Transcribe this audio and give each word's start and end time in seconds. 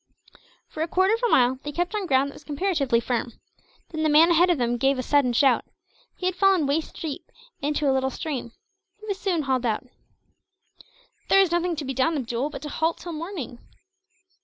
For 0.67 0.81
a 0.81 0.87
quarter 0.87 1.13
of 1.13 1.21
a 1.27 1.29
mile, 1.29 1.59
they 1.61 1.71
kept 1.71 1.93
on 1.93 2.07
ground 2.07 2.31
that 2.31 2.33
was 2.33 2.43
comparatively 2.43 2.99
firm. 2.99 3.33
Then 3.89 4.01
the 4.01 4.09
man 4.09 4.31
ahead 4.31 4.49
of 4.49 4.57
them 4.57 4.77
gave 4.77 4.97
a 4.97 5.03
sudden 5.03 5.31
shout. 5.31 5.63
He 6.15 6.25
had 6.25 6.35
fallen, 6.35 6.65
waist 6.65 6.99
deep, 6.99 7.29
into 7.61 7.87
a 7.87 7.93
little 7.93 8.09
stream. 8.09 8.51
He 8.99 9.05
was 9.05 9.19
soon 9.19 9.43
hauled 9.43 9.63
out. 9.63 9.85
"There 11.29 11.39
is 11.39 11.51
nothing 11.51 11.75
to 11.75 11.85
be 11.85 11.93
done, 11.93 12.17
Abdool, 12.17 12.49
but 12.49 12.63
to 12.63 12.69
halt 12.69 12.97
till 12.97 13.13
morning. 13.13 13.59